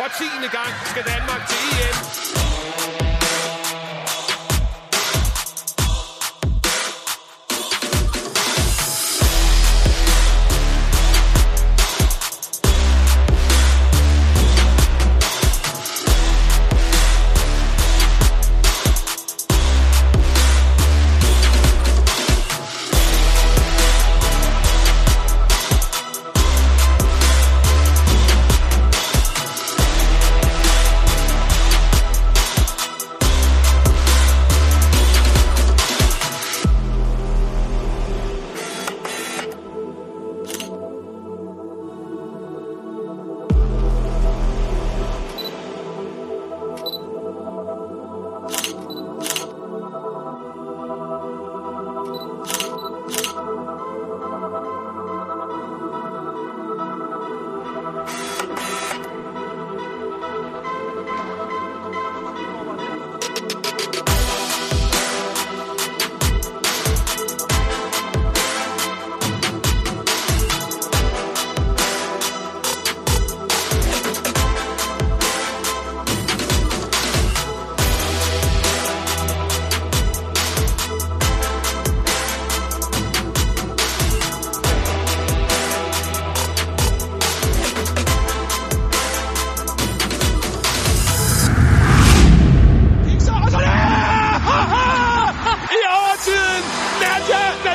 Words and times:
For 0.00 0.08
tiende 0.08 0.48
gang 0.48 0.72
skal 0.86 1.04
Danmark 1.04 1.48
til 1.48 1.58
EM. 1.80 3.09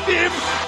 him. 0.07 0.64